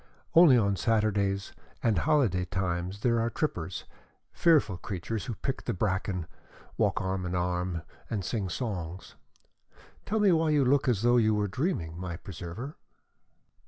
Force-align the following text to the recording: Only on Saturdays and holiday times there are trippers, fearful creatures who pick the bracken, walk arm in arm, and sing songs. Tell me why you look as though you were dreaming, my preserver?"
Only 0.33 0.57
on 0.57 0.77
Saturdays 0.77 1.53
and 1.83 1.99
holiday 1.99 2.45
times 2.45 3.01
there 3.01 3.19
are 3.19 3.29
trippers, 3.29 3.83
fearful 4.31 4.77
creatures 4.77 5.25
who 5.25 5.35
pick 5.35 5.65
the 5.65 5.75
bracken, 5.75 6.25
walk 6.75 6.99
arm 6.99 7.23
in 7.23 7.35
arm, 7.35 7.83
and 8.09 8.25
sing 8.25 8.49
songs. 8.49 9.13
Tell 10.07 10.19
me 10.19 10.31
why 10.31 10.49
you 10.49 10.65
look 10.65 10.87
as 10.87 11.03
though 11.03 11.17
you 11.17 11.35
were 11.35 11.47
dreaming, 11.47 11.99
my 11.99 12.17
preserver?" 12.17 12.77